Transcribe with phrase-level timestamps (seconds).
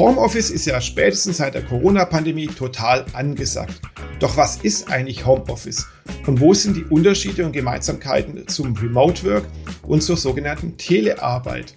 [0.00, 3.82] Homeoffice ist ja spätestens seit der Corona-Pandemie total angesagt.
[4.18, 5.86] Doch was ist eigentlich Homeoffice?
[6.26, 9.44] Und wo sind die Unterschiede und Gemeinsamkeiten zum Remote Work
[9.82, 11.74] und zur sogenannten Telearbeit?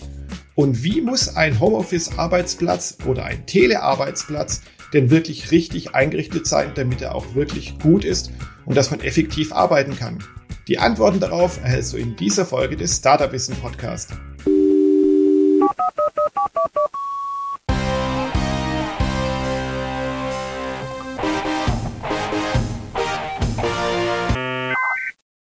[0.56, 4.62] Und wie muss ein Homeoffice-Arbeitsplatz oder ein Telearbeitsplatz
[4.94, 8.32] denn wirklich richtig eingerichtet sein, damit er auch wirklich gut ist
[8.66, 10.24] und dass man effektiv arbeiten kann?
[10.70, 14.12] Die Antworten darauf erhältst du in dieser Folge des Startup Wissen Podcast.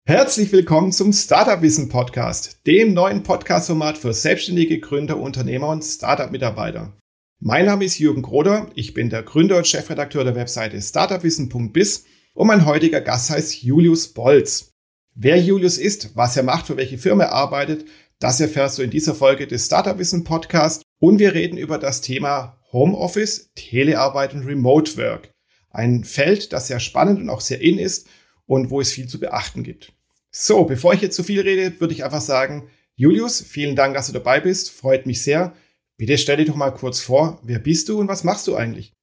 [0.06, 6.92] Herzlich willkommen zum Startup Wissen Podcast, dem neuen Podcast-Format für selbstständige Gründer, Unternehmer und Startup-Mitarbeiter.
[7.40, 12.04] Mein Name ist Jürgen Groder, ich bin der Gründer und Chefredakteur der Webseite startupwissen.biz
[12.34, 14.74] und mein heutiger Gast heißt Julius Bolz.
[15.16, 17.86] Wer Julius ist, was er macht, für welche Firma er arbeitet,
[18.20, 22.02] das erfährst du in dieser Folge des Startup Wissen Podcast und wir reden über das
[22.02, 25.32] Thema Homeoffice, Telearbeit und Remote Work.
[25.70, 28.06] Ein Feld, das sehr spannend und auch sehr in ist
[28.54, 29.94] und wo es viel zu beachten gibt.
[30.30, 34.06] So, bevor ich jetzt zu viel rede, würde ich einfach sagen, Julius, vielen Dank, dass
[34.08, 34.70] du dabei bist.
[34.70, 35.56] Freut mich sehr.
[35.98, 37.40] Bitte stell dich doch mal kurz vor.
[37.44, 38.94] Wer bist du und was machst du eigentlich?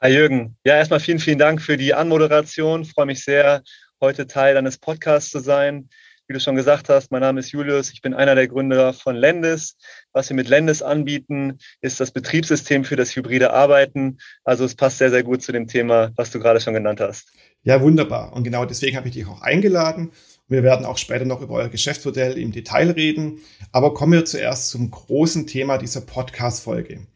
[0.00, 0.56] Hi Jürgen.
[0.64, 2.84] Ja, erstmal vielen, vielen Dank für die Anmoderation.
[2.84, 3.64] freue mich sehr,
[4.00, 5.88] heute Teil deines Podcasts zu sein.
[6.26, 7.92] Wie du schon gesagt hast, mein Name ist Julius.
[7.92, 9.76] Ich bin einer der Gründer von Lendis.
[10.14, 14.16] Was wir mit Lendis anbieten, ist das Betriebssystem für das hybride Arbeiten.
[14.42, 17.30] Also es passt sehr, sehr gut zu dem Thema, was du gerade schon genannt hast.
[17.62, 18.32] Ja, wunderbar.
[18.32, 20.12] Und genau deswegen habe ich dich auch eingeladen.
[20.48, 23.40] Wir werden auch später noch über euer Geschäftsmodell im Detail reden.
[23.70, 27.06] Aber kommen wir zuerst zum großen Thema dieser Podcast-Folge.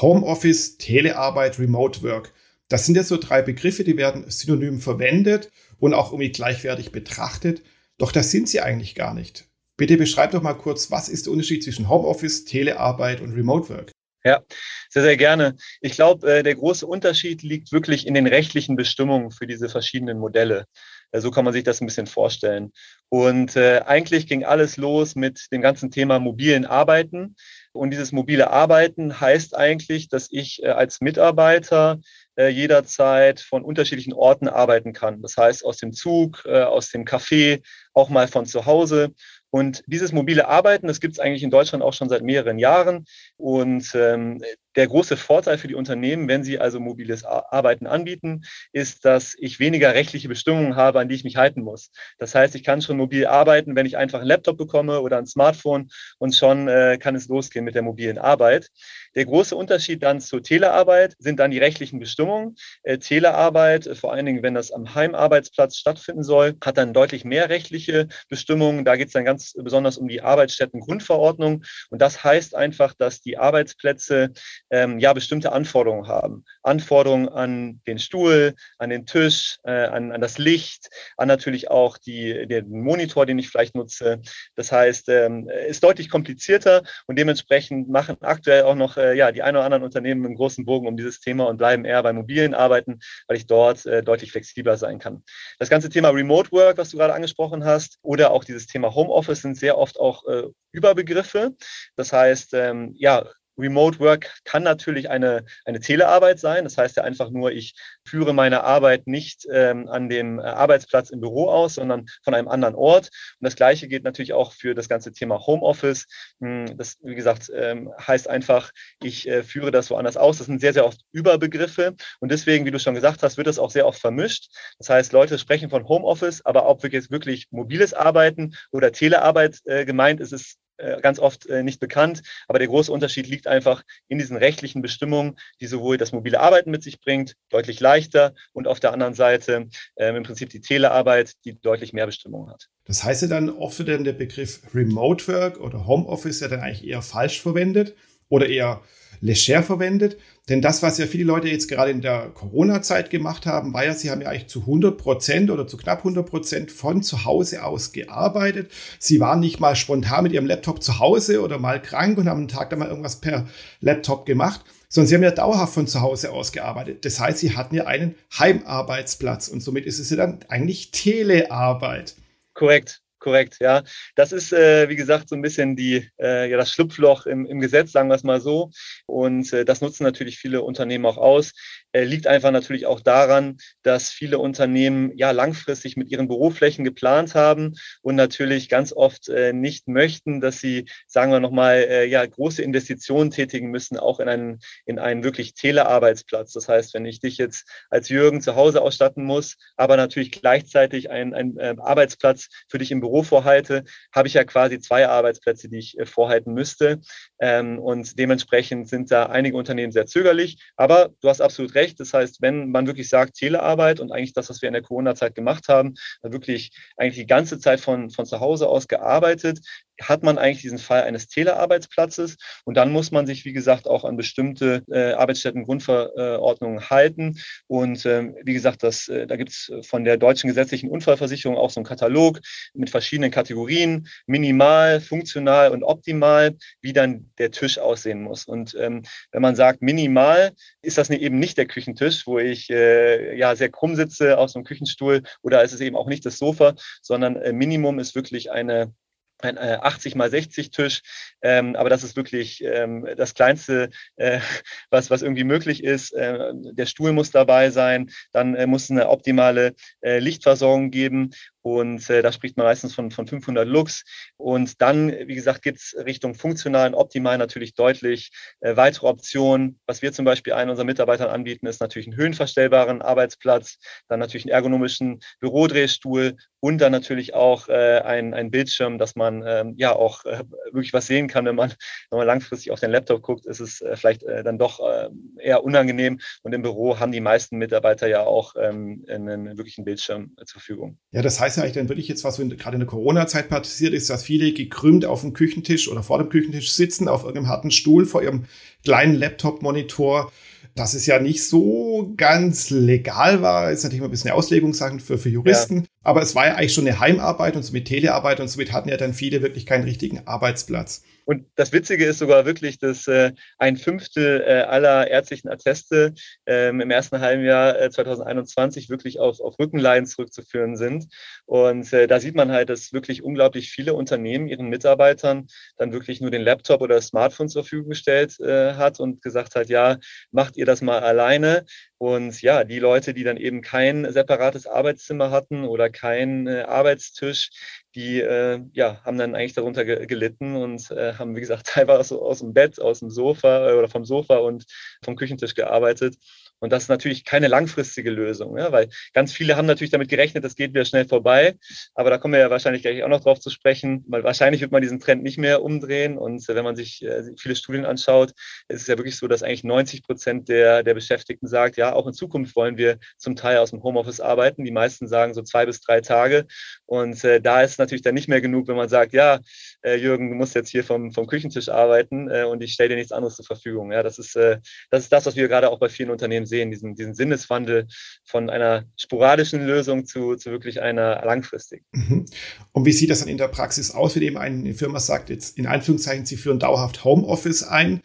[0.00, 2.32] Homeoffice, Telearbeit, Remote Work.
[2.68, 7.62] Das sind ja so drei Begriffe, die werden synonym verwendet und auch irgendwie gleichwertig betrachtet.
[7.98, 9.48] Doch das sind sie eigentlich gar nicht.
[9.76, 13.92] Bitte beschreib doch mal kurz, was ist der Unterschied zwischen Homeoffice, Telearbeit und Remote Work?
[14.24, 14.42] Ja,
[14.90, 15.56] sehr, sehr gerne.
[15.80, 20.18] Ich glaube, äh, der große Unterschied liegt wirklich in den rechtlichen Bestimmungen für diese verschiedenen
[20.18, 20.64] Modelle.
[21.12, 22.72] Äh, so kann man sich das ein bisschen vorstellen.
[23.08, 27.36] Und äh, eigentlich ging alles los mit dem ganzen Thema mobilen Arbeiten.
[27.76, 32.00] Und dieses mobile Arbeiten heißt eigentlich, dass ich äh, als Mitarbeiter
[32.36, 35.22] äh, jederzeit von unterschiedlichen Orten arbeiten kann.
[35.22, 39.12] Das heißt aus dem Zug, äh, aus dem Café, auch mal von zu Hause.
[39.50, 43.06] Und dieses mobile Arbeiten, das gibt es eigentlich in Deutschland auch schon seit mehreren Jahren.
[43.36, 44.42] Und ähm,
[44.76, 48.42] der große Vorteil für die Unternehmen, wenn sie also mobiles Arbeiten anbieten,
[48.72, 51.90] ist, dass ich weniger rechtliche Bestimmungen habe, an die ich mich halten muss.
[52.18, 55.26] Das heißt, ich kann schon mobil arbeiten, wenn ich einfach einen Laptop bekomme oder ein
[55.26, 55.88] Smartphone
[56.18, 58.70] und schon äh, kann es losgehen mit der mobilen Arbeit.
[59.14, 62.56] Der große Unterschied dann zur Telearbeit sind dann die rechtlichen Bestimmungen.
[62.82, 67.24] Äh, Telearbeit, äh, vor allen Dingen, wenn das am Heimarbeitsplatz stattfinden soll, hat dann deutlich
[67.24, 68.84] mehr rechtliche Bestimmungen.
[68.84, 71.64] Da geht es dann ganz besonders um die Arbeitsstättengrundverordnung.
[71.88, 74.32] Und das heißt einfach, dass die Arbeitsplätze
[74.70, 76.44] ähm, ja bestimmte Anforderungen haben.
[76.62, 81.98] Anforderungen an den Stuhl, an den Tisch, äh, an, an das Licht, an natürlich auch
[81.98, 84.20] die, den Monitor, den ich vielleicht nutze.
[84.54, 89.42] Das heißt, ähm, ist deutlich komplizierter und dementsprechend machen aktuell auch noch äh, ja, die
[89.42, 92.54] ein oder anderen Unternehmen einen großen Bogen um dieses Thema und bleiben eher bei mobilen
[92.54, 95.22] Arbeiten, weil ich dort äh, deutlich flexibler sein kann.
[95.58, 99.42] Das ganze Thema Remote Work, was du gerade angesprochen hast, oder auch dieses Thema Homeoffice
[99.42, 101.54] sind sehr oft auch äh, Überbegriffe.
[101.96, 103.26] Das heißt, ähm, ja,
[103.58, 106.64] Remote Work kann natürlich eine, eine Telearbeit sein.
[106.64, 107.74] Das heißt ja einfach nur, ich
[108.04, 112.48] führe meine Arbeit nicht ähm, an dem äh, Arbeitsplatz im Büro aus, sondern von einem
[112.48, 113.10] anderen Ort.
[113.40, 116.06] Und das Gleiche geht natürlich auch für das ganze Thema Homeoffice.
[116.40, 118.70] Hm, das, wie gesagt, ähm, heißt einfach,
[119.02, 120.38] ich äh, führe das woanders aus.
[120.38, 121.94] Das sind sehr, sehr oft Überbegriffe.
[122.20, 124.48] Und deswegen, wie du schon gesagt hast, wird das auch sehr oft vermischt.
[124.78, 129.84] Das heißt, Leute sprechen von Homeoffice, aber ob wirklich, wirklich mobiles Arbeiten oder Telearbeit äh,
[129.84, 130.58] gemeint ist, ist
[131.00, 132.22] ganz oft äh, nicht bekannt.
[132.48, 136.70] Aber der große Unterschied liegt einfach in diesen rechtlichen Bestimmungen, die sowohl das mobile Arbeiten
[136.70, 141.32] mit sich bringt, deutlich leichter, und auf der anderen Seite ähm, im Prinzip die Telearbeit,
[141.44, 142.68] die deutlich mehr Bestimmungen hat.
[142.84, 146.60] Das heißt ja dann oft wird dann der Begriff Remote Work oder Homeoffice ja dann
[146.60, 147.94] eigentlich eher falsch verwendet
[148.28, 148.82] oder eher
[149.20, 150.18] leger verwendet.
[150.48, 153.94] Denn das, was ja viele Leute jetzt gerade in der Corona-Zeit gemacht haben, war ja,
[153.94, 157.64] sie haben ja eigentlich zu 100 Prozent oder zu knapp 100 Prozent von zu Hause
[157.64, 158.70] aus gearbeitet.
[159.00, 162.38] Sie waren nicht mal spontan mit ihrem Laptop zu Hause oder mal krank und haben
[162.38, 163.48] einen Tag dann mal irgendwas per
[163.80, 167.04] Laptop gemacht, sondern sie haben ja dauerhaft von zu Hause aus gearbeitet.
[167.04, 172.14] Das heißt, sie hatten ja einen Heimarbeitsplatz und somit ist es ja dann eigentlich Telearbeit.
[172.54, 173.02] Korrekt.
[173.26, 173.82] Korrekt, ja.
[174.14, 177.58] Das ist, äh, wie gesagt, so ein bisschen die, äh, ja, das Schlupfloch im, im
[177.58, 178.70] Gesetz, sagen wir es mal so.
[179.06, 181.50] Und äh, das nutzen natürlich viele Unternehmen auch aus.
[181.90, 187.34] Äh, liegt einfach natürlich auch daran, dass viele Unternehmen ja langfristig mit ihren Büroflächen geplant
[187.34, 192.24] haben und natürlich ganz oft äh, nicht möchten, dass sie, sagen wir nochmal, äh, ja,
[192.24, 196.52] große Investitionen tätigen müssen, auch in einen, in einen wirklich Telearbeitsplatz.
[196.52, 201.10] Das heißt, wenn ich dich jetzt als Jürgen zu Hause ausstatten muss, aber natürlich gleichzeitig
[201.10, 203.84] einen, einen äh, Arbeitsplatz für dich im Büro vorhalte,
[204.14, 207.00] habe ich ja quasi zwei Arbeitsplätze, die ich äh, vorhalten müsste.
[207.40, 210.58] Ähm, und dementsprechend sind da einige Unternehmen sehr zögerlich.
[210.76, 212.00] Aber du hast absolut recht.
[212.00, 215.34] Das heißt, wenn man wirklich sagt Telearbeit und eigentlich das, was wir in der Corona-Zeit
[215.34, 219.60] gemacht haben, wirklich eigentlich die ganze Zeit von, von zu Hause aus gearbeitet,
[220.00, 224.04] hat man eigentlich diesen Fall eines Telearbeitsplatzes und dann muss man sich, wie gesagt, auch
[224.04, 227.38] an bestimmte äh, Arbeitsstättengrundverordnungen halten.
[227.66, 231.70] Und ähm, wie gesagt, das, äh, da gibt es von der deutschen gesetzlichen Unfallversicherung auch
[231.70, 232.40] so einen Katalog
[232.74, 238.44] mit verschiedenen Kategorien, minimal, funktional und optimal, wie dann der Tisch aussehen muss.
[238.44, 239.02] Und ähm,
[239.32, 240.52] wenn man sagt minimal,
[240.82, 244.58] ist das eben nicht der Küchentisch, wo ich äh, ja sehr krumm sitze auf so
[244.58, 248.50] einem Küchenstuhl oder ist es eben auch nicht das Sofa, sondern äh, Minimum ist wirklich
[248.50, 248.92] eine
[249.38, 251.02] ein äh, 80 mal 60 Tisch,
[251.42, 254.40] ähm, aber das ist wirklich ähm, das kleinste, äh,
[254.90, 256.12] was was irgendwie möglich ist.
[256.12, 261.30] Äh, der Stuhl muss dabei sein, dann äh, muss es eine optimale äh, Lichtversorgung geben
[261.66, 264.04] und äh, da spricht man meistens von, von 500 Lux.
[264.36, 268.30] Und dann, wie gesagt, gibt's Richtung funktional und optimal natürlich deutlich
[268.60, 269.80] äh, weitere Optionen.
[269.84, 274.44] Was wir zum Beispiel einen unserer Mitarbeitern anbieten, ist natürlich einen höhenverstellbaren Arbeitsplatz, dann natürlich
[274.44, 279.94] einen ergonomischen Bürodrehstuhl und dann natürlich auch äh, ein, ein Bildschirm, dass man ähm, ja
[279.94, 281.72] auch äh, wirklich was sehen kann, wenn man,
[282.10, 285.08] wenn man langfristig auf den Laptop guckt, ist es äh, vielleicht äh, dann doch äh,
[285.38, 286.18] eher unangenehm.
[286.42, 290.60] Und im Büro haben die meisten Mitarbeiter ja auch ähm, einen wirklichen Bildschirm äh, zur
[290.60, 290.98] Verfügung.
[291.10, 294.10] Ja, das heißt ja eigentlich dann wirklich jetzt, was gerade in der Corona-Zeit passiert ist,
[294.10, 298.06] dass viele gekrümmt auf dem Küchentisch oder vor dem Küchentisch sitzen, auf irgendeinem harten Stuhl
[298.06, 298.44] vor ihrem
[298.84, 300.32] kleinen Laptop-Monitor.
[300.74, 304.98] Das ist ja nicht so ganz legal war, ist natürlich immer ein bisschen eine Auslegungssache
[304.98, 305.84] für, für Juristen, ja.
[306.02, 308.90] aber es war ja eigentlich schon eine Heimarbeit und so mit Telearbeit und somit hatten
[308.90, 311.02] ja dann viele wirklich keinen richtigen Arbeitsplatz.
[311.26, 316.14] Und das Witzige ist sogar wirklich, dass äh, ein Fünftel äh, aller ärztlichen Atteste
[316.46, 321.08] ähm, im ersten Halbjahr äh, 2021 wirklich auf, auf Rückenleiden zurückzuführen sind.
[321.44, 326.20] Und äh, da sieht man halt, dass wirklich unglaublich viele Unternehmen ihren Mitarbeitern dann wirklich
[326.20, 329.98] nur den Laptop oder das Smartphone zur Verfügung gestellt äh, hat und gesagt hat, ja,
[330.30, 331.64] macht ihr das mal alleine.
[331.98, 337.50] Und ja, die Leute, die dann eben kein separates Arbeitszimmer hatten oder keinen äh, Arbeitstisch,
[337.94, 342.18] die äh, ja, haben dann eigentlich darunter ge gelitten und äh, haben, wie gesagt, teilweise
[342.18, 344.66] aus dem Bett, aus dem Sofa äh, oder vom Sofa und
[345.02, 346.16] vom Küchentisch gearbeitet.
[346.60, 350.44] Und das ist natürlich keine langfristige Lösung, ja, weil ganz viele haben natürlich damit gerechnet,
[350.44, 351.56] das geht wieder schnell vorbei.
[351.94, 354.72] Aber da kommen wir ja wahrscheinlich gleich auch noch drauf zu sprechen, weil wahrscheinlich wird
[354.72, 356.16] man diesen Trend nicht mehr umdrehen.
[356.16, 358.32] Und wenn man sich äh, viele Studien anschaut,
[358.68, 362.06] ist es ja wirklich so, dass eigentlich 90 Prozent der, der Beschäftigten sagt, ja, auch
[362.06, 364.64] in Zukunft wollen wir zum Teil aus dem Homeoffice arbeiten.
[364.64, 366.46] Die meisten sagen so zwei bis drei Tage.
[366.86, 369.40] Und äh, da ist natürlich dann nicht mehr genug, wenn man sagt, ja,
[369.82, 372.96] äh, Jürgen, du musst jetzt hier vom, vom Küchentisch arbeiten äh, und ich stelle dir
[372.96, 373.92] nichts anderes zur Verfügung.
[373.92, 374.58] Ja, das ist, äh,
[374.90, 377.86] das ist das, was wir gerade auch bei vielen Unternehmen sehen, diesen, diesen Sinneswandel
[378.24, 381.84] von einer sporadischen Lösung zu, zu wirklich einer langfristigen.
[381.92, 382.26] Mhm.
[382.72, 385.58] Und wie sieht das dann in der Praxis aus, wenn eben eine Firma sagt, jetzt
[385.58, 388.02] in Anführungszeichen, sie führen dauerhaft Homeoffice ein?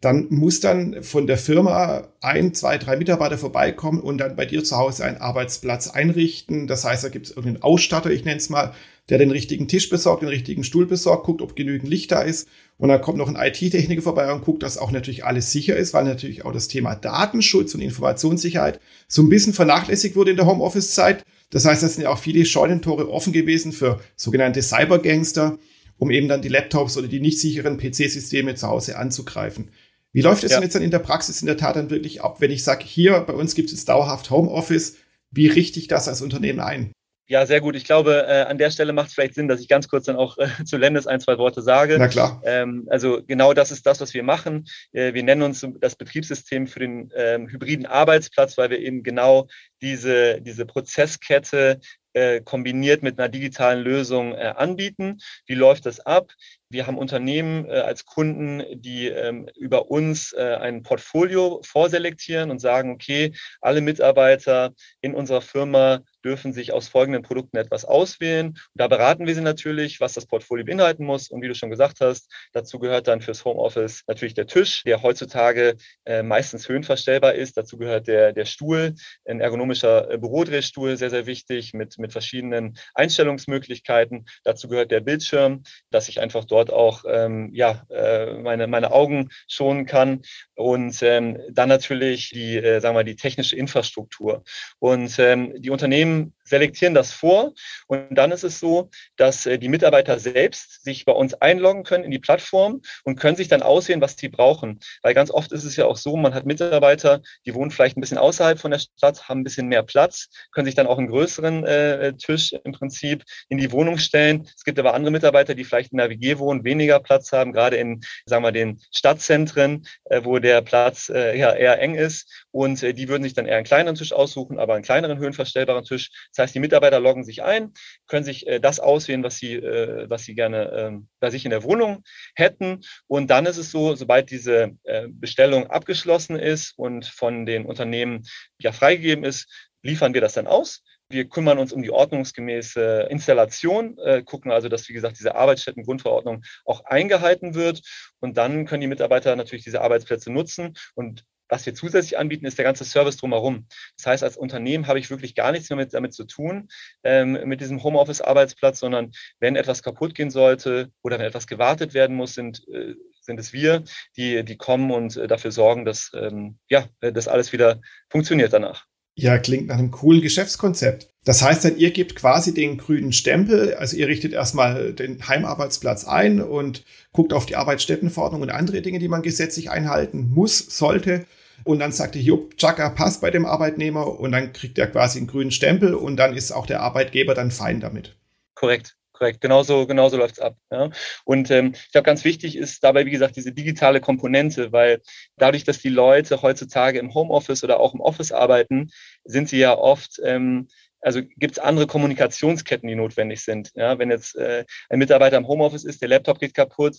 [0.00, 4.62] dann muss dann von der Firma ein, zwei, drei Mitarbeiter vorbeikommen und dann bei dir
[4.62, 6.66] zu Hause einen Arbeitsplatz einrichten.
[6.66, 8.74] Das heißt, da gibt es irgendeinen Ausstatter, ich nenne es mal,
[9.08, 12.48] der den richtigen Tisch besorgt, den richtigen Stuhl besorgt, guckt, ob genügend Licht da ist.
[12.76, 15.94] Und dann kommt noch ein IT-Techniker vorbei und guckt, dass auch natürlich alles sicher ist,
[15.94, 20.46] weil natürlich auch das Thema Datenschutz und Informationssicherheit so ein bisschen vernachlässigt wurde in der
[20.46, 21.24] Homeoffice-Zeit.
[21.50, 25.58] Das heißt, da sind ja auch viele Scheunentore offen gewesen für sogenannte Cybergangster,
[25.98, 29.70] um eben dann die Laptops oder die nicht sicheren PC-Systeme zu Hause anzugreifen.
[30.12, 30.56] Wie läuft es ja.
[30.56, 32.84] denn jetzt dann in der Praxis in der Tat dann wirklich ab, wenn ich sage,
[32.84, 34.96] hier bei uns gibt es dauerhaft Homeoffice,
[35.30, 36.92] wie richte ich das als Unternehmen ein?
[37.28, 37.74] Ja, sehr gut.
[37.74, 40.16] Ich glaube, äh, an der Stelle macht es vielleicht Sinn, dass ich ganz kurz dann
[40.16, 41.96] auch äh, zu Lendes ein, zwei Worte sage.
[41.98, 42.40] Na klar.
[42.44, 44.66] Ähm, also genau das ist das, was wir machen.
[44.92, 49.48] Äh, wir nennen uns das Betriebssystem für den ähm, hybriden Arbeitsplatz, weil wir eben genau
[49.82, 51.80] diese, diese Prozesskette
[52.12, 55.18] äh, kombiniert mit einer digitalen Lösung äh, anbieten.
[55.46, 56.32] Wie läuft das ab?
[56.68, 62.58] Wir haben Unternehmen äh, als Kunden, die ähm, über uns äh, ein Portfolio vorselektieren und
[62.58, 68.48] sagen, okay, alle Mitarbeiter in unserer Firma dürfen sich aus folgenden Produkten etwas auswählen.
[68.48, 71.28] Und da beraten wir sie natürlich, was das Portfolio beinhalten muss.
[71.28, 75.02] Und wie du schon gesagt hast, dazu gehört dann fürs Homeoffice natürlich der Tisch, der
[75.02, 77.56] heutzutage äh, meistens höhenverstellbar ist.
[77.56, 82.76] Dazu gehört der, der Stuhl, ein ergonomischer äh, Bürodrehstuhl, sehr, sehr wichtig, mit, mit verschiedenen
[82.94, 84.26] Einstellungsmöglichkeiten.
[84.42, 89.28] Dazu gehört der Bildschirm, dass ich einfach dort auch ähm, ja, äh, meine, meine Augen
[89.48, 90.22] schonen kann.
[90.54, 94.42] Und ähm, dann natürlich die, äh, sagen wir die technische Infrastruktur.
[94.78, 97.52] Und ähm, die Unternehmen selektieren das vor
[97.88, 102.04] und dann ist es so, dass äh, die Mitarbeiter selbst sich bei uns einloggen können
[102.04, 104.80] in die Plattform und können sich dann auswählen, was sie brauchen.
[105.02, 108.00] Weil ganz oft ist es ja auch so, man hat Mitarbeiter, die wohnen vielleicht ein
[108.00, 111.08] bisschen außerhalb von der Stadt, haben ein bisschen mehr Platz, können sich dann auch einen
[111.08, 114.48] größeren äh, Tisch im Prinzip in die Wohnung stellen.
[114.56, 117.76] Es gibt aber andere Mitarbeiter, die vielleicht in der WG wohnen, weniger Platz haben, gerade
[117.76, 122.46] in, sagen wir, den Stadtzentren, äh, wo der Platz äh, ja, eher eng ist.
[122.50, 125.84] Und äh, die würden sich dann eher einen kleineren Tisch aussuchen, aber einen kleineren höhenverstellbaren
[125.84, 127.72] Tisch das heißt, die Mitarbeiter loggen sich ein,
[128.06, 132.02] können sich das auswählen, was sie, was sie gerne äh, bei sich in der Wohnung
[132.34, 132.80] hätten.
[133.06, 134.76] Und dann ist es so, sobald diese
[135.08, 138.26] Bestellung abgeschlossen ist und von den Unternehmen
[138.58, 139.48] ja freigegeben ist,
[139.82, 140.82] liefern wir das dann aus.
[141.08, 146.42] Wir kümmern uns um die ordnungsgemäße Installation, äh, gucken also, dass, wie gesagt, diese Arbeitsstättengrundverordnung
[146.64, 147.82] auch eingehalten wird.
[148.20, 152.58] Und dann können die Mitarbeiter natürlich diese Arbeitsplätze nutzen und was wir zusätzlich anbieten, ist
[152.58, 153.66] der ganze Service drumherum.
[153.96, 156.68] Das heißt, als Unternehmen habe ich wirklich gar nichts mehr mit, damit zu tun,
[157.04, 162.16] ähm, mit diesem Homeoffice-Arbeitsplatz, sondern wenn etwas kaputt gehen sollte oder wenn etwas gewartet werden
[162.16, 163.84] muss, sind, äh, sind es wir,
[164.16, 168.86] die, die kommen und äh, dafür sorgen, dass, ähm, ja, dass alles wieder funktioniert danach.
[169.18, 171.08] Ja, klingt nach einem coolen Geschäftskonzept.
[171.24, 176.04] Das heißt dann, ihr gebt quasi den grünen Stempel, also ihr richtet erstmal den Heimarbeitsplatz
[176.04, 181.24] ein und guckt auf die Arbeitsstättenverordnung und andere Dinge, die man gesetzlich einhalten muss, sollte.
[181.64, 185.18] Und dann sagt ihr, jupp, Chaka, passt bei dem Arbeitnehmer und dann kriegt er quasi
[185.18, 188.16] einen grünen Stempel und dann ist auch der Arbeitgeber dann fein damit.
[188.54, 189.40] Korrekt korrekt.
[189.40, 190.56] Genauso, genauso läuft es ab.
[190.70, 190.90] Ja.
[191.24, 195.00] Und ähm, ich glaube, ganz wichtig ist dabei, wie gesagt, diese digitale Komponente, weil
[195.36, 198.90] dadurch, dass die Leute heutzutage im Homeoffice oder auch im Office arbeiten,
[199.24, 200.68] sind sie ja oft ähm,
[201.00, 203.70] also gibt es andere Kommunikationsketten, die notwendig sind.
[203.74, 206.98] Ja, wenn jetzt äh, ein Mitarbeiter im Homeoffice ist, der Laptop geht kaputt,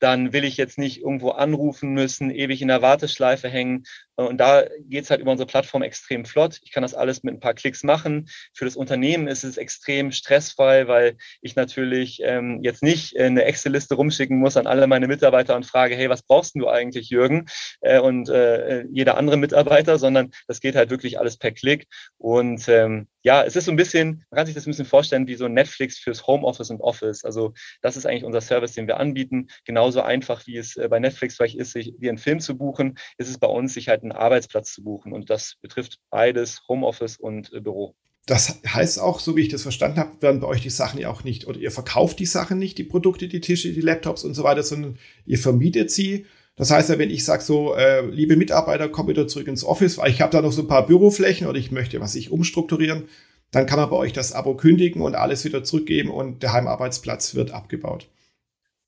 [0.00, 3.84] dann will ich jetzt nicht irgendwo anrufen müssen, ewig in der Warteschleife hängen.
[4.28, 6.58] Und da geht es halt über unsere Plattform extrem flott.
[6.62, 8.28] Ich kann das alles mit ein paar Klicks machen.
[8.54, 13.94] Für das Unternehmen ist es extrem stressfrei, weil ich natürlich ähm, jetzt nicht eine Excel-Liste
[13.94, 17.46] rumschicken muss an alle meine Mitarbeiter und frage, hey, was brauchst du eigentlich, Jürgen?
[17.80, 21.86] Äh, und äh, jeder andere Mitarbeiter, sondern das geht halt wirklich alles per Klick.
[22.18, 25.26] Und ähm, ja, es ist so ein bisschen, man kann sich das ein bisschen vorstellen
[25.26, 27.24] wie so Netflix fürs Homeoffice und Office.
[27.24, 29.48] Also das ist eigentlich unser Service, den wir anbieten.
[29.64, 32.98] Genauso einfach, wie es äh, bei Netflix vielleicht ist, sich wie einen Film zu buchen,
[33.18, 35.12] ist es bei uns, sich halt einen Arbeitsplatz zu buchen.
[35.12, 37.94] Und das betrifft beides, Homeoffice und äh, Büro.
[38.26, 41.10] Das heißt auch, so wie ich das verstanden habe, werden bei euch die Sachen ja
[41.10, 44.34] auch nicht, oder ihr verkauft die Sachen nicht, die Produkte, die Tische, die Laptops und
[44.34, 46.26] so weiter, sondern ihr vermietet sie.
[46.54, 49.98] Das heißt ja, wenn ich sage so, äh, liebe Mitarbeiter, komm wieder zurück ins Office,
[49.98, 53.08] weil ich habe da noch so ein paar Büroflächen oder ich möchte was ich umstrukturieren,
[53.50, 57.34] dann kann man bei euch das Abo kündigen und alles wieder zurückgeben und der Heimarbeitsplatz
[57.34, 58.08] wird abgebaut.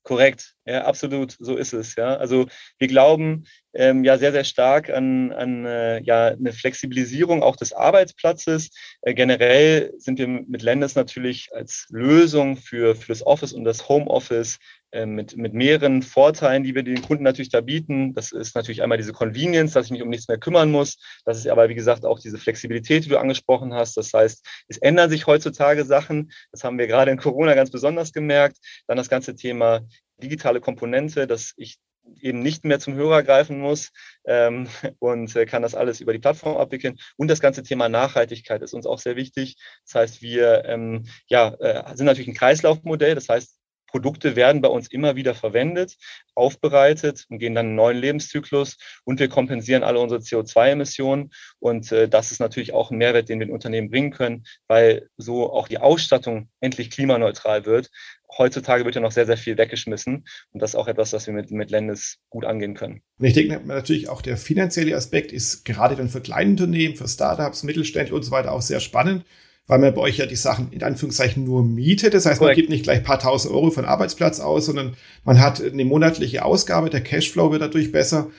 [0.03, 1.95] Korrekt, ja, absolut, so ist es.
[1.95, 7.41] Ja, also wir glauben ähm, ja sehr, sehr stark an, an äh, ja eine Flexibilisierung
[7.41, 8.69] auch des Arbeitsplatzes.
[9.01, 13.87] Äh, generell sind wir mit Lendes natürlich als Lösung für für das Office und das
[13.87, 14.59] Homeoffice
[15.05, 18.13] mit, mit mehreren Vorteilen, die wir den Kunden natürlich da bieten.
[18.13, 20.97] Das ist natürlich einmal diese Convenience, dass ich mich um nichts mehr kümmern muss.
[21.25, 23.97] Das ist aber, wie gesagt, auch diese Flexibilität, die du angesprochen hast.
[23.97, 26.31] Das heißt, es ändern sich heutzutage Sachen.
[26.51, 28.57] Das haben wir gerade in Corona ganz besonders gemerkt.
[28.87, 29.81] Dann das ganze Thema
[30.21, 31.79] digitale Komponente, dass ich
[32.19, 33.91] eben nicht mehr zum Hörer greifen muss
[34.25, 34.67] ähm,
[34.99, 36.97] und äh, kann das alles über die Plattform abwickeln.
[37.17, 39.55] Und das ganze Thema Nachhaltigkeit ist uns auch sehr wichtig.
[39.85, 43.15] Das heißt, wir ähm, ja, äh, sind natürlich ein Kreislaufmodell.
[43.15, 43.57] Das heißt,
[43.93, 45.97] Produkte werden bei uns immer wieder verwendet,
[46.33, 51.29] aufbereitet und gehen dann einen neuen Lebenszyklus und wir kompensieren alle unsere CO2-Emissionen.
[51.59, 55.09] Und äh, das ist natürlich auch ein Mehrwert, den wir den Unternehmen bringen können, weil
[55.17, 57.91] so auch die Ausstattung endlich klimaneutral wird.
[58.35, 61.33] Heutzutage wird ja noch sehr, sehr viel weggeschmissen und das ist auch etwas, was wir
[61.35, 63.03] mit, mit Lendes gut angehen können.
[63.19, 67.61] Und ich denke natürlich auch der finanzielle Aspekt ist gerade dann für Kleinunternehmen, für Startups,
[67.61, 69.23] Mittelständler und so weiter auch sehr spannend
[69.67, 72.13] weil man bei euch ja die Sachen in Anführungszeichen nur mietet.
[72.13, 72.57] Das heißt, Correct.
[72.57, 75.85] man gibt nicht gleich ein paar tausend Euro von Arbeitsplatz aus, sondern man hat eine
[75.85, 78.29] monatliche Ausgabe, der Cashflow wird dadurch besser.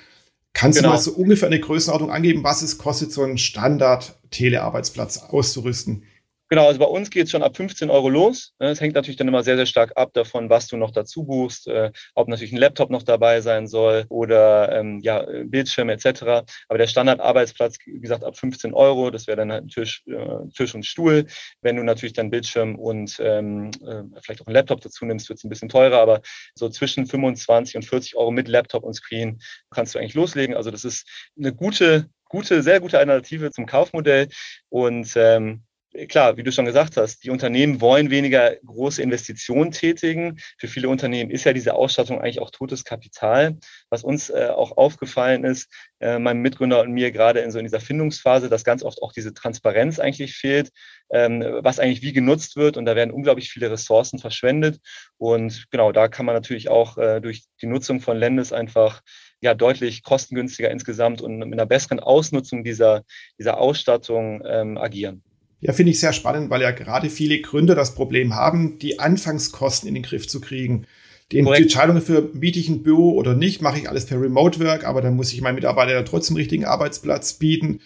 [0.52, 0.90] Kannst genau.
[0.90, 6.04] du mal so ungefähr eine Größenordnung angeben, was es kostet, so einen Standard-Telearbeitsplatz auszurüsten?
[6.50, 8.52] Genau, also bei uns geht es schon ab 15 Euro los.
[8.58, 11.24] Ne, es hängt natürlich dann immer sehr, sehr stark ab davon, was du noch dazu
[11.24, 16.44] buchst, äh, ob natürlich ein Laptop noch dabei sein soll oder ähm, ja, Bildschirme etc.
[16.68, 20.48] Aber der Standardarbeitsplatz, wie gesagt, ab 15 Euro, das wäre dann halt ein Tisch, äh,
[20.54, 21.26] Tisch und Stuhl.
[21.62, 25.38] Wenn du natürlich dann Bildschirm und ähm, äh, vielleicht auch ein Laptop dazu nimmst, wird
[25.38, 26.20] es ein bisschen teurer, aber
[26.54, 30.54] so zwischen 25 und 40 Euro mit Laptop und Screen kannst du eigentlich loslegen.
[30.54, 31.08] Also das ist
[31.38, 34.28] eine gute, gute, sehr gute Alternative zum Kaufmodell.
[34.68, 35.64] Und ähm,
[36.08, 40.38] klar, wie du schon gesagt hast, die Unternehmen wollen weniger große Investitionen tätigen.
[40.58, 43.56] Für viele Unternehmen ist ja diese Ausstattung eigentlich auch totes Kapital.
[43.90, 47.64] Was uns äh, auch aufgefallen ist, äh, meinem Mitgründer und mir gerade in so in
[47.64, 50.70] dieser Findungsphase, dass ganz oft auch diese Transparenz eigentlich fehlt,
[51.10, 52.76] ähm, was eigentlich wie genutzt wird.
[52.76, 54.80] Und da werden unglaublich viele Ressourcen verschwendet.
[55.16, 59.00] Und genau, da kann man natürlich auch äh, durch die Nutzung von Lendes einfach
[59.40, 63.02] ja deutlich kostengünstiger insgesamt und mit einer besseren Ausnutzung dieser,
[63.38, 65.22] dieser Ausstattung ähm, agieren.
[65.61, 69.88] Ja, finde ich sehr spannend, weil ja gerade viele Gründer das Problem haben, die Anfangskosten
[69.88, 70.87] in den Griff zu kriegen.
[71.32, 74.61] Die, die Entscheidung für, biete ich ein Büro oder nicht, mache ich alles per Remote
[74.61, 77.80] Work, aber dann muss ich meinen Mitarbeitern trotzdem richtigen Arbeitsplatz bieten.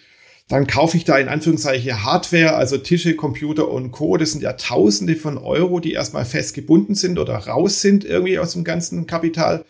[0.49, 4.17] Dann kaufe ich da in Anführungszeichen Hardware, also Tische, Computer und Co.
[4.17, 8.39] Das sind ja Tausende von Euro, die erstmal fest gebunden sind oder raus sind irgendwie
[8.39, 9.63] aus dem ganzen Kapital.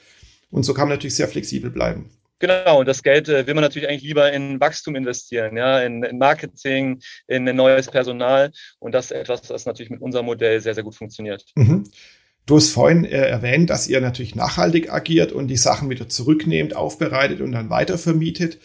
[0.49, 2.09] Und so kann man natürlich sehr flexibel bleiben.
[2.39, 6.03] Genau, und das Geld äh, will man natürlich eigentlich lieber in Wachstum investieren, ja, in,
[6.03, 8.51] in Marketing, in ein neues Personal.
[8.79, 11.45] Und das ist etwas, das natürlich mit unserem Modell sehr, sehr gut funktioniert.
[11.55, 11.83] Mhm.
[12.45, 16.75] Du hast vorhin äh, erwähnt, dass ihr natürlich nachhaltig agiert und die Sachen wieder zurücknehmt,
[16.75, 18.57] aufbereitet und dann weitervermietet.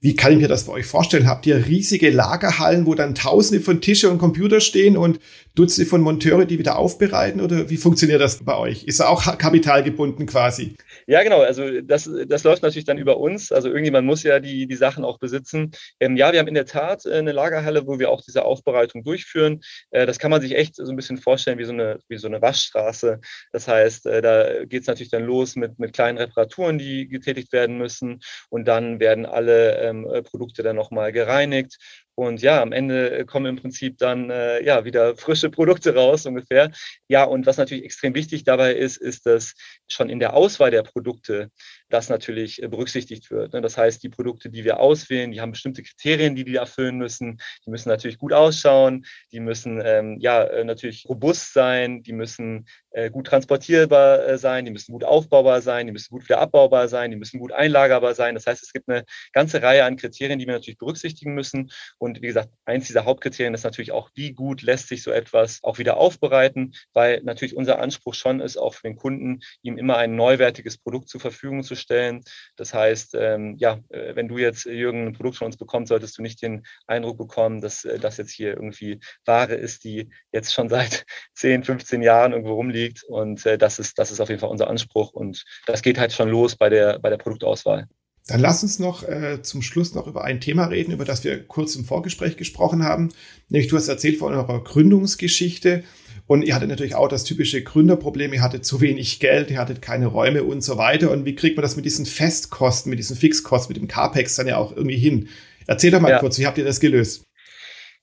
[0.00, 1.26] Wie kann ich mir das bei euch vorstellen?
[1.26, 5.18] Habt ihr riesige Lagerhallen, wo dann Tausende von Tische und Computer stehen und
[5.56, 7.40] Dutzende von Monteure, die wieder aufbereiten?
[7.40, 8.84] Oder wie funktioniert das bei euch?
[8.84, 10.76] Ist auch kapitalgebunden quasi?
[11.08, 11.40] Ja, genau.
[11.40, 13.50] Also das, das läuft natürlich dann über uns.
[13.50, 15.72] Also irgendjemand muss ja die, die Sachen auch besitzen.
[15.98, 19.02] Ähm, ja, wir haben in der Tat äh, eine Lagerhalle, wo wir auch diese Aufbereitung
[19.02, 19.62] durchführen.
[19.90, 22.28] Äh, das kann man sich echt so ein bisschen vorstellen wie so eine, wie so
[22.28, 23.18] eine Waschstraße.
[23.50, 27.52] Das heißt, äh, da geht es natürlich dann los mit, mit kleinen Reparaturen, die getätigt
[27.52, 28.20] werden müssen.
[28.48, 31.78] Und dann werden alle ähm, äh, Produkte dann nochmal gereinigt.
[32.18, 36.72] Und ja, am Ende kommen im Prinzip dann äh, ja wieder frische Produkte raus ungefähr.
[37.06, 39.54] Ja, und was natürlich extrem wichtig dabei ist, ist, dass
[39.86, 41.52] schon in der Auswahl der Produkte
[41.88, 43.52] das natürlich äh, berücksichtigt wird.
[43.52, 43.60] Ne?
[43.60, 47.40] Das heißt, die Produkte, die wir auswählen, die haben bestimmte Kriterien, die die erfüllen müssen.
[47.64, 52.66] Die müssen natürlich gut ausschauen, die müssen ähm, ja äh, natürlich robust sein, die müssen
[52.90, 56.88] äh, gut transportierbar äh, sein, die müssen gut aufbaubar sein, die müssen gut wieder abbaubar
[56.88, 58.34] sein, die müssen gut einlagerbar sein.
[58.34, 61.70] Das heißt, es gibt eine ganze Reihe an Kriterien, die wir natürlich berücksichtigen müssen.
[61.98, 65.60] Und wie gesagt, eins dieser Hauptkriterien ist natürlich auch, wie gut lässt sich so etwas
[65.62, 69.96] auch wieder aufbereiten, weil natürlich unser Anspruch schon ist, auch für den Kunden, ihm immer
[69.96, 72.22] ein neuwertiges Produkt zur Verfügung zu stellen.
[72.56, 76.18] Das heißt, ähm, ja, äh, wenn du jetzt, Jürgen, ein Produkt von uns bekommst, solltest
[76.18, 80.52] du nicht den Eindruck bekommen, dass äh, das jetzt hier irgendwie Ware ist, die jetzt
[80.52, 83.04] schon seit 10, 15 Jahren irgendwo rumliegt.
[83.04, 85.12] Und äh, das, ist, das ist auf jeden Fall unser Anspruch.
[85.12, 87.86] Und das geht halt schon los bei der, bei der Produktauswahl.
[88.28, 91.42] Dann lass uns noch äh, zum Schluss noch über ein Thema reden, über das wir
[91.42, 93.08] kurz im Vorgespräch gesprochen haben.
[93.48, 95.82] Nämlich du hast erzählt von eurer Gründungsgeschichte.
[96.26, 99.80] Und ihr hattet natürlich auch das typische Gründerproblem, ihr hattet zu wenig Geld, ihr hattet
[99.80, 101.10] keine Räume und so weiter.
[101.10, 104.46] Und wie kriegt man das mit diesen Festkosten, mit diesen Fixkosten, mit dem CAPEX dann
[104.46, 105.30] ja auch irgendwie hin?
[105.66, 106.18] Erzähl doch mal ja.
[106.18, 107.24] kurz, wie habt ihr das gelöst?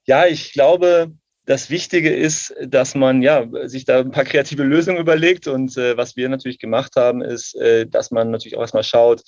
[0.05, 1.11] Ja, ich glaube,
[1.45, 5.47] das Wichtige ist, dass man ja sich da ein paar kreative Lösungen überlegt.
[5.47, 9.21] Und äh, was wir natürlich gemacht haben, ist, äh, dass man natürlich auch erstmal schaut,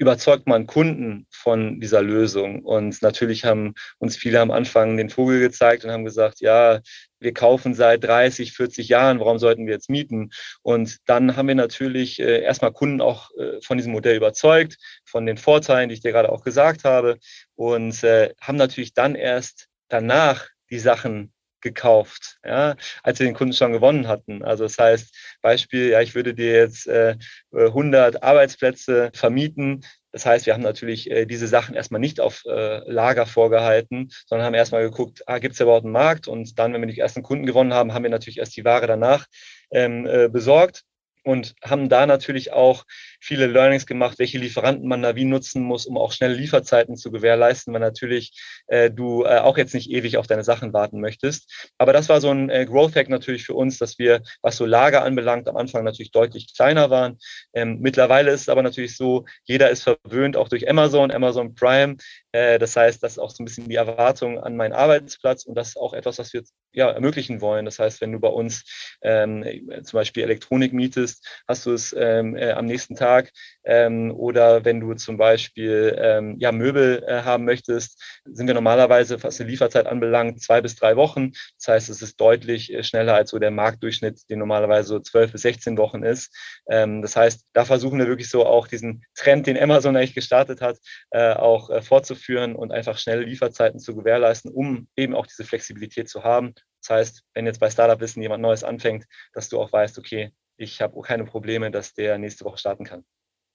[0.00, 2.64] überzeugt man Kunden von dieser Lösung.
[2.64, 6.80] Und natürlich haben uns viele am Anfang den Vogel gezeigt und haben gesagt, ja,
[7.18, 10.30] wir kaufen seit 30, 40 Jahren, warum sollten wir jetzt mieten?
[10.62, 15.26] Und dann haben wir natürlich äh, erstmal Kunden auch äh, von diesem Modell überzeugt, von
[15.26, 17.18] den Vorteilen, die ich dir gerade auch gesagt habe,
[17.54, 23.54] und äh, haben natürlich dann erst danach die Sachen gekauft, ja, als wir den Kunden
[23.54, 24.42] schon gewonnen hatten.
[24.42, 27.16] Also das heißt, Beispiel, ja, ich würde dir jetzt äh,
[27.52, 29.84] 100 Arbeitsplätze vermieten.
[30.12, 34.46] Das heißt, wir haben natürlich äh, diese Sachen erstmal nicht auf äh, Lager vorgehalten, sondern
[34.46, 36.26] haben erstmal geguckt, ah, gibt es überhaupt einen Markt?
[36.28, 38.86] Und dann, wenn wir die ersten Kunden gewonnen haben, haben wir natürlich erst die Ware
[38.86, 39.26] danach
[39.70, 40.84] ähm, äh, besorgt
[41.24, 42.84] und haben da natürlich auch
[43.20, 47.10] viele Learnings gemacht, welche Lieferanten man da wie nutzen muss, um auch schnelle Lieferzeiten zu
[47.10, 48.32] gewährleisten, weil natürlich
[48.68, 51.70] äh, du äh, auch jetzt nicht ewig auf deine Sachen warten möchtest.
[51.78, 54.64] Aber das war so ein äh, Growth Hack natürlich für uns, dass wir, was so
[54.64, 57.18] Lager anbelangt, am Anfang natürlich deutlich kleiner waren.
[57.52, 61.96] Ähm, mittlerweile ist es aber natürlich so, jeder ist verwöhnt auch durch Amazon, Amazon Prime.
[62.32, 65.54] Äh, das heißt, das ist auch so ein bisschen die Erwartung an meinen Arbeitsplatz und
[65.54, 67.64] das ist auch etwas, was wir ja, ermöglichen wollen.
[67.64, 68.64] Das heißt, wenn du bei uns
[69.02, 69.44] ähm,
[69.82, 73.32] zum Beispiel Elektronik mietest, hast du es ähm, äh, am nächsten Tag.
[73.64, 79.22] Ähm, oder wenn du zum Beispiel ähm, ja, Möbel äh, haben möchtest, sind wir normalerweise,
[79.22, 81.32] was die Lieferzeit anbelangt, zwei bis drei Wochen.
[81.58, 85.32] Das heißt, es ist deutlich äh, schneller als so der Marktdurchschnitt, den normalerweise so zwölf
[85.32, 86.32] bis 16 Wochen ist.
[86.68, 90.60] Ähm, das heißt, da versuchen wir wirklich so auch diesen Trend, den Amazon eigentlich gestartet
[90.60, 90.78] hat,
[91.10, 92.19] äh, auch äh, fortzuführen
[92.56, 96.54] und einfach schnelle Lieferzeiten zu gewährleisten, um eben auch diese Flexibilität zu haben.
[96.82, 100.32] Das heißt, wenn jetzt bei Startup Wissen jemand Neues anfängt, dass du auch weißt, okay,
[100.56, 103.04] ich habe keine Probleme, dass der nächste Woche starten kann.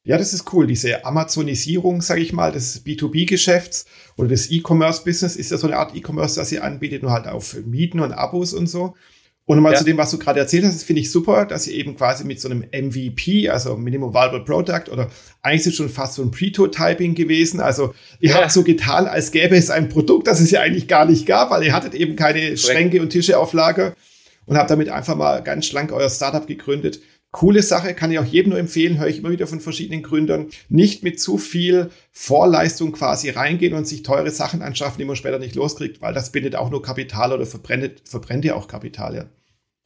[0.07, 0.67] Ja, das ist cool.
[0.67, 5.95] Diese Amazonisierung, sage ich mal, des B2B-Geschäfts oder des E-Commerce-Business ist ja so eine Art
[5.95, 8.95] E-Commerce, das ihr anbietet, nur halt auf Mieten und Abos und so.
[9.47, 9.77] Und mal ja.
[9.77, 12.41] zu dem, was du gerade erzählt hast, finde ich super, dass ihr eben quasi mit
[12.41, 15.11] so einem MVP, also Minimum Viable Product, oder
[15.43, 17.59] eigentlich ist es schon fast so ein Pre-Typing gewesen.
[17.59, 18.37] Also ihr ja.
[18.37, 21.51] habt so getan, als gäbe es ein Produkt, das es ja eigentlich gar nicht gab,
[21.51, 23.95] weil ihr hattet eben keine Schränke und Tische auf Lager
[24.47, 26.99] und habt damit einfach mal ganz schlank euer Startup gegründet.
[27.35, 30.51] Coole Sache, kann ich auch jedem nur empfehlen, höre ich immer wieder von verschiedenen Gründern.
[30.69, 35.37] Nicht mit zu viel Vorleistung quasi reingehen und sich teure Sachen anschaffen, die man später
[35.37, 39.17] nicht loskriegt, weil das bindet auch nur Kapital oder verbrennt, verbrennt ja auch Kapital.
[39.17, 39.25] Ja.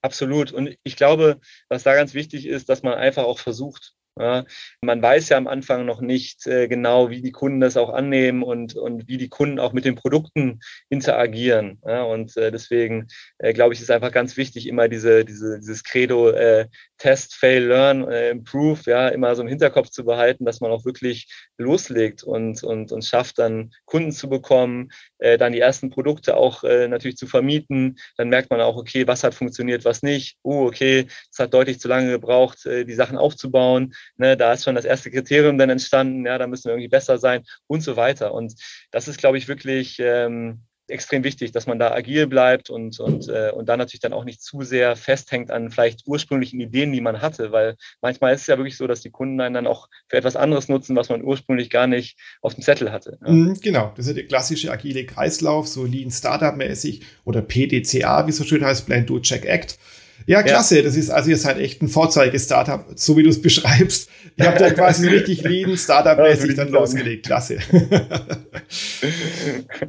[0.03, 0.51] Absolut.
[0.51, 4.45] Und ich glaube, was da ganz wichtig ist, dass man einfach auch versucht, ja,
[4.81, 8.43] man weiß ja am Anfang noch nicht äh, genau, wie die Kunden das auch annehmen
[8.43, 11.79] und, und wie die Kunden auch mit den Produkten interagieren.
[11.85, 15.85] Ja, und äh, deswegen äh, glaube ich, ist einfach ganz wichtig, immer diese, diese, dieses
[15.85, 20.59] Credo äh, Test, Fail, Learn, äh, Improve, ja, immer so im Hinterkopf zu behalten, dass
[20.59, 21.27] man auch wirklich
[21.57, 26.63] loslegt und, und, und schafft, dann Kunden zu bekommen, äh, dann die ersten Produkte auch
[26.63, 27.97] natürlich zu vermieten.
[28.17, 30.37] Dann merkt man auch, okay, was hat funktioniert, was nicht.
[30.43, 34.75] Oh, okay, es hat deutlich zu lange gebraucht, die Sachen aufzubauen ne, da ist schon
[34.75, 38.33] das erste Kriterium dann entstanden, ja, da müssen wir irgendwie besser sein und so weiter.
[38.33, 38.53] Und
[38.91, 43.27] das ist, glaube ich, wirklich ähm, extrem wichtig, dass man da agil bleibt und, und,
[43.29, 47.01] äh, und da natürlich dann auch nicht zu sehr festhängt an vielleicht ursprünglichen Ideen, die
[47.01, 49.87] man hatte, weil manchmal ist es ja wirklich so, dass die Kunden einen dann auch
[50.07, 53.17] für etwas anderes nutzen, was man ursprünglich gar nicht auf dem Zettel hatte.
[53.21, 53.31] Ja.
[53.31, 58.31] Mhm, genau, das ist der klassische agile Kreislauf, so Lean Startup mäßig oder PDCA, wie
[58.31, 59.77] es so schön heißt, Plan, Do, Check, Act.
[60.25, 60.77] Ja, klasse.
[60.77, 60.81] Ja.
[60.83, 64.09] Das ist, also ihr seid echt ein Vorzeige-Startup, so wie du es beschreibst.
[64.35, 67.25] Ihr habt ja quasi richtig lean Startup-mäßig dann losgelegt.
[67.25, 67.59] Klasse.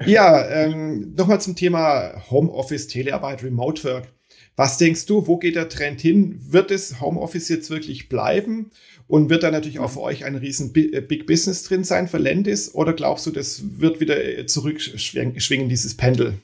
[0.07, 4.09] ja, ähm, nochmal zum Thema Homeoffice, Telearbeit, Remote Work.
[4.57, 6.39] Was denkst du, wo geht der Trend hin?
[6.41, 8.71] Wird es Homeoffice jetzt wirklich bleiben?
[9.07, 12.19] Und wird da natürlich auch für euch ein riesen äh, Big Business drin sein für
[12.19, 12.75] Landis?
[12.75, 16.35] Oder glaubst du, das wird wieder äh, zurückschwingen, dieses Pendel?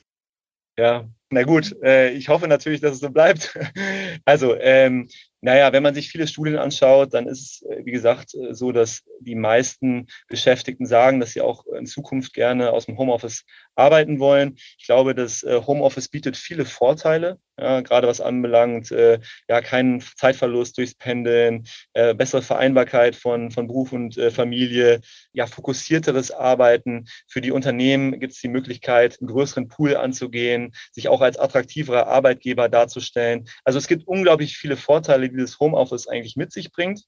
[0.77, 3.57] Ja, na gut, äh, ich hoffe natürlich, dass es so bleibt.
[4.25, 5.07] Also, ähm,
[5.41, 8.71] naja, wenn man sich viele Studien anschaut, dann ist es, äh, wie gesagt, äh, so,
[8.71, 13.45] dass die meisten Beschäftigten sagen, dass sie auch in Zukunft gerne aus dem Homeoffice
[13.75, 14.55] arbeiten wollen.
[14.79, 20.77] Ich glaube, das äh, Homeoffice bietet viele Vorteile, ja, gerade was anbelangt, ja, keinen Zeitverlust
[20.77, 21.65] durchs Pendeln,
[22.15, 25.01] bessere Vereinbarkeit von, von Beruf und Familie,
[25.33, 27.05] ja, fokussierteres Arbeiten.
[27.27, 32.05] Für die Unternehmen gibt es die Möglichkeit, einen größeren Pool anzugehen, sich auch als attraktiverer
[32.05, 33.49] Arbeitgeber darzustellen.
[33.63, 37.03] Also es gibt unglaublich viele Vorteile, die das Homeoffice eigentlich mit sich bringt.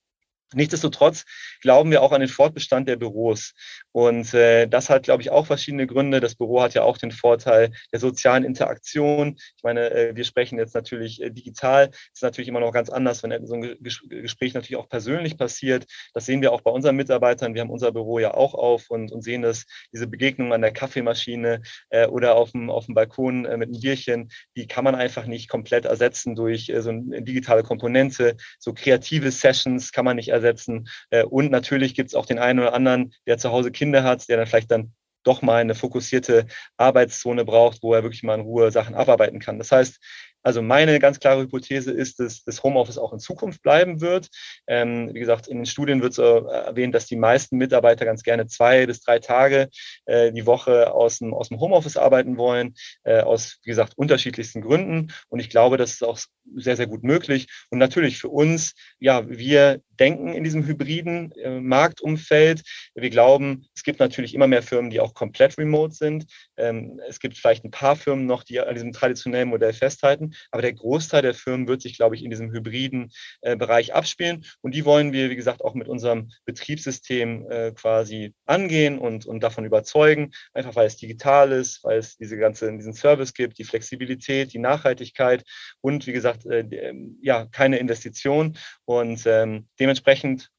[0.54, 1.24] Nichtsdestotrotz
[1.60, 3.54] glauben wir auch an den Fortbestand der Büros.
[3.92, 6.18] Und äh, das hat, glaube ich, auch verschiedene Gründe.
[6.18, 9.36] Das Büro hat ja auch den Vorteil der sozialen Interaktion.
[9.56, 11.88] Ich meine, äh, wir sprechen jetzt natürlich äh, digital.
[11.88, 15.38] Das ist natürlich immer noch ganz anders, wenn so ein Ges Gespräch natürlich auch persönlich
[15.38, 15.86] passiert.
[16.14, 17.54] Das sehen wir auch bei unseren Mitarbeitern.
[17.54, 20.72] Wir haben unser Büro ja auch auf und, und sehen das, diese Begegnung an der
[20.72, 24.96] Kaffeemaschine äh, oder auf dem, auf dem Balkon äh, mit einem Bierchen, die kann man
[24.96, 28.36] einfach nicht komplett ersetzen durch äh, so eine digitale Komponente.
[28.58, 30.88] So kreative Sessions kann man nicht ersetzen ersetzen.
[31.10, 34.28] Äh, und natürlich gibt es auch den einen oder anderen, der zu Hause Kinder hat,
[34.28, 38.40] der dann vielleicht dann doch mal eine fokussierte Arbeitszone braucht, wo er wirklich mal in
[38.40, 39.58] Ruhe Sachen abarbeiten kann.
[39.58, 39.98] Das heißt,
[40.42, 44.28] also meine ganz klare Hypothese ist, dass das Homeoffice auch in Zukunft bleiben wird.
[44.66, 48.46] Ähm, wie gesagt, in den Studien wird so erwähnt, dass die meisten Mitarbeiter ganz gerne
[48.46, 49.68] zwei bis drei Tage
[50.06, 52.74] äh, die Woche aus dem, aus dem Homeoffice arbeiten wollen,
[53.04, 55.12] äh, aus, wie gesagt, unterschiedlichsten Gründen.
[55.28, 56.18] Und ich glaube, das ist auch
[56.56, 57.48] sehr, sehr gut möglich.
[57.68, 62.62] Und natürlich für uns, ja, wir denken in diesem hybriden äh, Marktumfeld.
[62.94, 66.26] Wir glauben, es gibt natürlich immer mehr Firmen, die auch komplett remote sind.
[66.56, 70.32] Ähm, es gibt vielleicht ein paar Firmen noch, die an diesem traditionellen Modell festhalten.
[70.50, 74.44] Aber der Großteil der Firmen wird sich, glaube ich, in diesem hybriden äh, Bereich abspielen.
[74.62, 79.42] Und die wollen wir, wie gesagt, auch mit unserem Betriebssystem äh, quasi angehen und, und
[79.42, 80.32] davon überzeugen.
[80.54, 84.58] Einfach weil es digital ist, weil es diese ganze, diesen Service gibt, die Flexibilität, die
[84.58, 85.44] Nachhaltigkeit
[85.82, 88.56] und, wie gesagt, äh, ähm, ja, keine Investition.
[88.86, 89.89] Und ähm, dementsprechend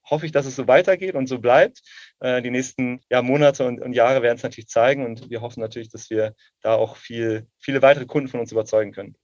[0.09, 1.81] hoffe ich, dass es so weitergeht und so bleibt.
[2.19, 5.61] Äh, die nächsten ja, Monate und, und Jahre werden es natürlich zeigen und wir hoffen
[5.61, 9.15] natürlich, dass wir da auch viel, viele weitere Kunden von uns überzeugen können.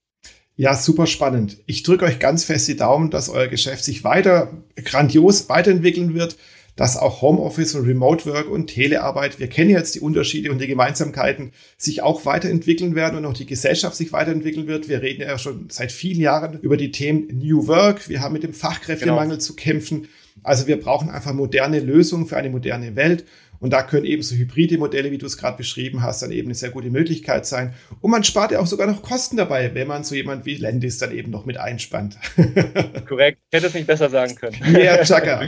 [0.55, 1.57] Ja, super spannend.
[1.67, 6.35] Ich drücke euch ganz fest die Daumen, dass euer Geschäft sich weiter grandios weiterentwickeln wird,
[6.77, 10.67] dass auch Homeoffice und Remote Work und Telearbeit, wir kennen jetzt die Unterschiede und die
[10.67, 14.87] Gemeinsamkeiten, sich auch weiterentwickeln werden und auch die Gesellschaft sich weiterentwickeln wird.
[14.87, 18.07] Wir reden ja schon seit vielen Jahren über die Themen New Work.
[18.07, 19.39] Wir haben mit dem Fachkräftemangel genau.
[19.39, 20.07] zu kämpfen.
[20.43, 23.25] Also wir brauchen einfach moderne Lösungen für eine moderne Welt.
[23.59, 26.47] Und da können eben so hybride Modelle, wie du es gerade beschrieben hast, dann eben
[26.47, 27.73] eine sehr gute Möglichkeit sein.
[28.01, 30.97] Und man spart ja auch sogar noch Kosten dabei, wenn man so jemand wie Landis
[30.97, 32.17] dann eben noch mit einspannt.
[33.07, 33.39] Korrekt.
[33.49, 34.57] Ich hätte es nicht besser sagen können.
[34.75, 35.41] Ja, Chaka.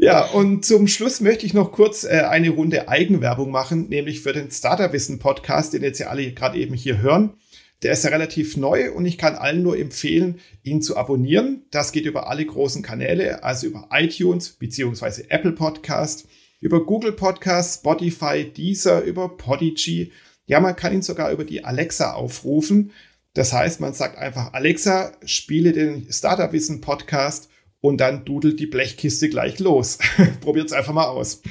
[0.00, 4.32] Ja, und zum Schluss möchte ich noch kurz äh, eine Runde Eigenwerbung machen, nämlich für
[4.32, 7.34] den Starterwissen Podcast, den jetzt ja alle gerade eben hier hören.
[7.82, 11.66] Der ist ja relativ neu und ich kann allen nur empfehlen, ihn zu abonnieren.
[11.70, 16.26] Das geht über alle großen Kanäle, also über iTunes beziehungsweise Apple Podcast
[16.60, 20.12] über Google Podcasts, Spotify, Deezer, über Podigy.
[20.46, 22.92] Ja, man kann ihn sogar über die Alexa aufrufen.
[23.34, 27.48] Das heißt, man sagt einfach, Alexa, spiele den Startup Wissen Podcast
[27.80, 29.98] und dann dudelt die Blechkiste gleich los.
[30.40, 31.42] Probiert es einfach mal aus.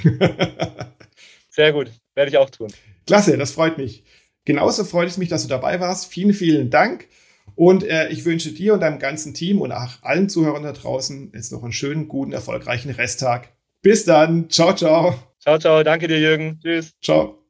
[1.50, 2.74] Sehr gut, werde ich auch tun.
[3.06, 4.04] Klasse, das freut mich.
[4.46, 6.08] Genauso freut es mich, dass du dabei warst.
[6.08, 7.08] Vielen, vielen Dank.
[7.56, 11.32] Und äh, ich wünsche dir und deinem ganzen Team und auch allen Zuhörern da draußen
[11.34, 13.50] jetzt noch einen schönen, guten, erfolgreichen Resttag.
[13.84, 14.50] Bis dann.
[14.50, 15.13] Ciao, ciao.
[15.39, 15.84] Ciao, ciao.
[15.84, 16.60] Danke dir, Jürgen.
[16.62, 16.93] Tschüss.
[17.02, 17.42] Ciao.